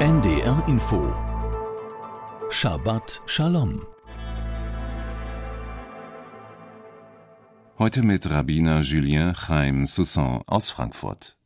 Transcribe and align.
NDR 0.00 0.64
Info 0.66 1.12
Shabbat 2.48 3.20
Shalom 3.26 3.82
Heute 7.78 8.02
mit 8.02 8.30
Rabbiner 8.30 8.80
Julien 8.80 9.34
Chaim 9.34 9.84
Soussan 9.84 10.40
aus 10.46 10.70
Frankfurt. 10.70 11.36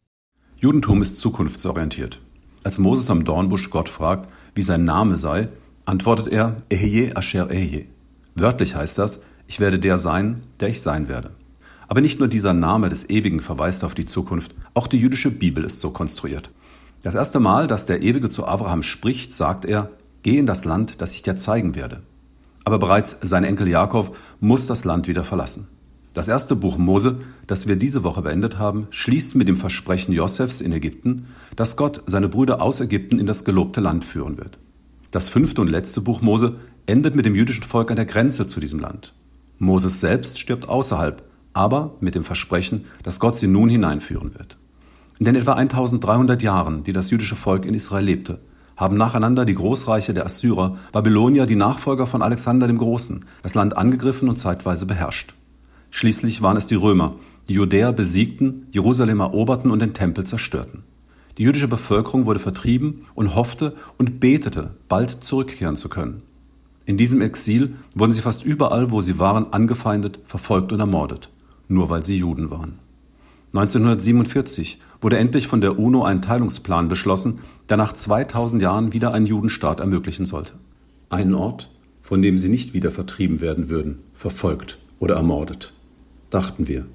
Judentum 0.57 1.03
ist 1.03 1.17
zukunftsorientiert. 1.17 2.21
Als 2.63 2.79
Moses 2.79 3.11
am 3.11 3.25
Dornbusch 3.25 3.71
Gott 3.71 3.89
fragt, 3.89 4.31
wie 4.55 4.63
sein 4.63 4.85
Name 4.85 5.17
sei, 5.17 5.49
antwortet 5.85 6.29
er 6.29 6.63
Ehyeh 6.71 7.13
Asher 7.17 7.51
Ehyeh. 7.51 7.89
Wörtlich 8.37 8.77
heißt 8.77 8.99
das, 8.99 9.23
ich 9.49 9.59
werde 9.59 9.81
der 9.81 9.99
sein, 9.99 10.43
der 10.61 10.69
ich 10.69 10.81
sein 10.81 11.09
werde. 11.09 11.33
Aber 11.89 12.01
nicht 12.01 12.21
nur 12.21 12.29
dieser 12.29 12.55
Name 12.55 12.89
des 12.89 13.11
Ewigen 13.11 13.41
verweist 13.41 13.83
auf 13.83 13.97
die 13.97 14.07
Zukunft, 14.07 14.55
auch 14.75 14.87
die 14.87 15.01
jüdische 15.01 15.33
Bibel 15.33 15.65
ist 15.65 15.81
so 15.81 15.91
konstruiert. 15.91 16.51
Das 17.05 17.15
erste 17.15 17.39
Mal, 17.39 17.67
dass 17.67 17.85
der 17.85 18.03
Ewige 18.03 18.31
zu 18.31 18.47
Abraham 18.47 18.83
spricht, 18.83 19.31
sagt 19.35 19.67
er, 19.67 19.91
geh 20.23 20.39
in 20.39 20.47
das 20.47 20.65
Land, 20.65 21.03
das 21.03 21.15
ich 21.15 21.23
dir 21.23 21.37
zeigen 21.37 21.75
werde. 21.75 22.01
Aber 22.65 22.79
bereits 22.79 23.19
sein 23.21 23.45
Enkel 23.45 23.69
Jakob 23.69 24.17
muss 24.41 24.67
das 24.67 24.87
Land 24.87 25.07
wieder 25.07 25.23
verlassen. 25.23 25.69
Das 26.15 26.29
erste 26.29 26.57
Buch 26.57 26.79
Mose, 26.79 27.19
das 27.47 27.69
wir 27.69 27.77
diese 27.77 28.05
Woche 28.05 28.23
beendet 28.23 28.59
haben, 28.59 28.87
schließt 28.89 29.35
mit 29.35 29.49
dem 29.49 29.59
Versprechen 29.59 30.15
Josefs 30.15 30.63
in 30.63 30.73
Ägypten, 30.73 31.27
dass 31.57 31.77
Gott 31.77 32.03
seine 32.07 32.31
Brüder 32.31 32.63
aus 32.63 32.81
Ägypten 32.81 33.19
in 33.19 33.27
das 33.27 33.45
gelobte 33.45 33.83
Land 33.83 34.07
führen 34.07 34.39
wird. 34.39 34.59
Das 35.11 35.29
fünfte 35.29 35.61
und 35.61 35.69
letzte 35.69 36.01
Buch 36.01 36.23
Mose 36.23 36.57
endet 36.87 37.15
mit 37.15 37.27
dem 37.27 37.35
jüdischen 37.35 37.65
Volk 37.65 37.91
an 37.91 37.97
der 37.97 38.07
Grenze 38.07 38.47
zu 38.47 38.61
diesem 38.61 38.81
Land. 38.81 39.13
Moses 39.59 40.01
selbst 40.01 40.41
stirbt 40.41 40.71
außerhalb, 40.71 41.23
aber 41.53 41.97
mit 42.01 42.15
dem 42.15 42.25
Versprechen, 42.25 42.87
dass 43.03 43.21
Gott 43.21 43.37
sie 43.37 43.47
nun 43.47 43.69
hineinführen 43.69 44.33
wird. 44.33 44.57
In 45.19 45.27
den 45.27 45.37
etwa 45.37 45.53
1300 45.53 46.43
Jahren, 46.43 46.83
die 46.83 46.93
das 46.93 47.11
jüdische 47.11 47.37
Volk 47.37 47.67
in 47.67 47.75
Israel 47.75 48.05
lebte, 48.05 48.41
haben 48.77 48.97
nacheinander 48.97 49.45
die 49.45 49.55
Großreiche 49.55 50.13
der 50.13 50.27
Assyrer, 50.27 50.77
Babylonier, 50.91 51.47
die 51.47 51.55
Nachfolger 51.55 52.09
von 52.09 52.23
Alexander 52.23 52.67
dem 52.67 52.79
Großen, 52.79 53.25
das 53.43 53.55
Land 53.55 53.77
angegriffen 53.77 54.29
und 54.29 54.37
zeitweise 54.37 54.87
beherrscht. 54.87 55.35
Schließlich 55.91 56.43
waren 56.43 56.57
es 56.57 56.67
die 56.67 56.75
Römer, 56.75 57.15
die 57.49 57.55
Judäer 57.55 57.93
besiegten, 57.93 58.67
Jerusalem 58.73 59.21
eroberten 59.21 59.71
und 59.71 59.81
den 59.81 59.95
Tempel 59.95 60.25
zerstörten. 60.25 60.83
Die 61.39 61.45
jüdische 61.45 61.69
Bevölkerung 61.69 62.27
wurde 62.27 62.41
vertrieben 62.41 63.07
und 63.15 63.37
hoffte 63.37 63.77
und 63.99 64.19
betete, 64.19 64.75
bald 64.89 65.11
zurückkehren 65.11 65.77
zu 65.77 65.89
können. 65.89 66.23
In 66.87 66.97
diesem 66.97 67.21
Exil 67.21 67.75
wurden 67.95 68.13
sie 68.13 68.21
fast 68.21 68.45
überall, 68.45 68.91
wo 68.91 69.01
sie 69.01 69.21
waren, 69.21 69.53
angefeindet, 69.53 70.19
verfolgt 70.25 70.73
und 70.73 70.81
ermordet 70.81 71.31
nur 71.69 71.91
weil 71.91 72.03
sie 72.03 72.19
Juden 72.19 72.51
waren. 72.51 72.79
1947 73.55 74.81
wurde 75.01 75.17
endlich 75.17 75.47
von 75.47 75.61
der 75.61 75.79
UNO 75.79 76.03
ein 76.03 76.23
Teilungsplan 76.23 76.89
beschlossen, 76.89 77.39
der 77.69 77.77
nach 77.77 77.93
2000 77.93 78.61
Jahren 78.61 78.93
wieder 78.93 79.15
einen 79.15 79.27
Judenstaat 79.27 79.79
ermöglichen 79.79 80.27
sollte. 80.27 80.55
Einen 81.09 81.35
Ort, 81.35 81.71
von 82.03 82.21
dem 82.21 82.37
sie 82.37 82.49
nicht 82.49 82.75
wieder 82.75 82.91
vertrieben 82.91 83.41
werden 83.41 83.69
würden, 83.69 84.01
verfolgt 84.13 84.81
oder 84.99 85.15
ermordet. 85.15 85.73
Dachten 86.31 86.67
wir. 86.67 86.87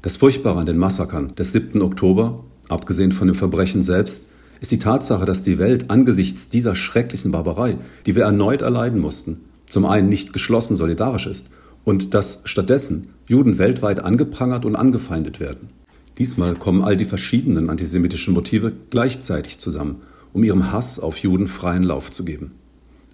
Das 0.00 0.16
Furchtbare 0.16 0.60
an 0.60 0.66
den 0.66 0.78
Massakern 0.78 1.34
des 1.34 1.52
7. 1.52 1.82
Oktober, 1.82 2.42
abgesehen 2.70 3.12
von 3.12 3.26
dem 3.26 3.36
Verbrechen 3.36 3.82
selbst, 3.82 4.24
ist 4.62 4.72
die 4.72 4.78
Tatsache, 4.78 5.26
dass 5.26 5.42
die 5.42 5.58
Welt 5.58 5.90
angesichts 5.90 6.48
dieser 6.48 6.74
schrecklichen 6.74 7.32
Barbarei, 7.32 7.76
die 8.06 8.16
wir 8.16 8.24
erneut 8.24 8.62
erleiden 8.62 8.98
mussten, 8.98 9.42
zum 9.66 9.84
einen 9.84 10.08
nicht 10.08 10.32
geschlossen 10.32 10.74
solidarisch 10.74 11.26
ist 11.26 11.50
und 11.84 12.14
dass 12.14 12.40
stattdessen 12.44 13.08
Juden 13.26 13.58
weltweit 13.58 14.00
angeprangert 14.00 14.64
und 14.64 14.74
angefeindet 14.74 15.38
werden. 15.38 15.81
Diesmal 16.18 16.54
kommen 16.54 16.82
all 16.82 16.96
die 16.96 17.04
verschiedenen 17.04 17.70
antisemitischen 17.70 18.34
Motive 18.34 18.72
gleichzeitig 18.90 19.58
zusammen, 19.58 19.96
um 20.32 20.44
ihrem 20.44 20.72
Hass 20.72 21.00
auf 21.00 21.18
Juden 21.18 21.46
freien 21.46 21.82
Lauf 21.82 22.10
zu 22.10 22.24
geben. 22.24 22.52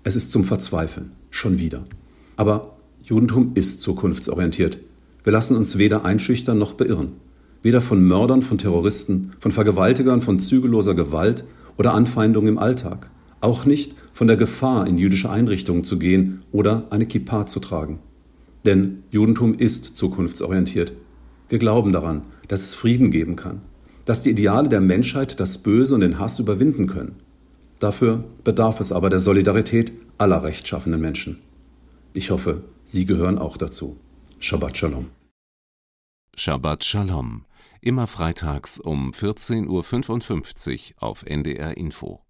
Es 0.05 0.17
ist 0.17 0.31
zum 0.31 0.45
Verzweifeln, 0.45 1.11
schon 1.31 1.59
wieder. 1.59 1.85
Aber 2.37 2.77
Judentum 3.03 3.53
ist 3.55 3.81
zukunftsorientiert. 3.81 4.81
Wir 5.25 5.33
lassen 5.33 5.57
uns 5.57 5.79
weder 5.79 6.05
einschüchtern 6.05 6.59
noch 6.59 6.75
beirren. 6.75 7.13
Weder 7.63 7.81
von 7.81 8.03
Mördern, 8.03 8.43
von 8.43 8.59
Terroristen, 8.59 9.33
von 9.39 9.51
Vergewaltigern, 9.51 10.21
von 10.21 10.39
zügelloser 10.39 10.95
Gewalt 10.95 11.45
oder 11.77 11.95
Anfeindungen 11.95 12.51
im 12.51 12.59
Alltag. 12.59 13.11
Auch 13.41 13.65
nicht 13.65 13.95
von 14.13 14.27
der 14.27 14.37
Gefahr, 14.37 14.87
in 14.87 14.99
jüdische 14.99 15.31
Einrichtungen 15.31 15.85
zu 15.85 15.99
gehen 15.99 16.41
oder 16.53 16.87
eine 16.91 17.07
Kippa 17.07 17.47
zu 17.47 17.61
tragen. 17.61 18.01
Denn 18.65 19.03
Judentum 19.11 19.55
ist 19.55 19.97
zukunftsorientiert. 19.97 20.93
Wir 21.49 21.59
glauben 21.59 21.93
daran, 21.93 22.23
dass 22.49 22.63
es 22.63 22.75
Frieden 22.75 23.11
geben 23.11 23.37
kann, 23.37 23.63
dass 24.05 24.23
die 24.23 24.31
Ideale 24.31 24.69
der 24.69 24.81
Menschheit 24.81 25.41
das 25.41 25.59
Böse 25.59 25.95
und 25.95 26.01
den 26.01 26.19
Hass 26.19 26.39
überwinden 26.39 26.87
können. 26.87 27.17
Dafür 27.79 28.25
bedarf 28.45 28.81
es 28.81 28.93
aber 28.93 29.09
der 29.09 29.21
Solidarität 29.21 29.93
aller 30.19 30.43
rechtschaffenden 30.43 31.01
Menschen. 31.01 31.39
Ich 32.13 32.31
hoffe, 32.31 32.65
Sie 32.85 33.07
gehören 33.07 33.39
auch 33.39 33.57
dazu. 33.57 33.97
Shabbat 34.41 34.77
Shalom. 34.77 35.11
Shabbat 36.37 36.85
Shalom. 36.85 37.45
Immer 37.81 38.07
freitags 38.07 38.81
um 38.81 39.13
14.55 39.13 40.95
Uhr 40.97 41.03
auf 41.03 41.23
NDR 41.25 41.77
Info. 41.77 42.21